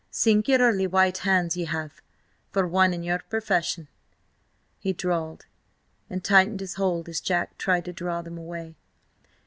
"Singularly 0.09 0.87
white 0.87 1.19
hands 1.19 1.55
ye 1.55 1.65
have, 1.65 2.01
for 2.49 2.67
one 2.67 2.91
in 2.91 3.03
your 3.03 3.19
profession," 3.19 3.87
he 4.79 4.93
drawled, 4.93 5.45
and 6.09 6.23
tightened 6.23 6.59
his 6.59 6.73
hold 6.73 7.07
as 7.07 7.21
Jack 7.21 7.55
tried 7.59 7.85
to 7.85 7.93
draw 7.93 8.23
them 8.23 8.39
away. 8.39 8.73